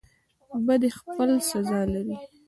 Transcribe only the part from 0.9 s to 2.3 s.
خپل سزا لري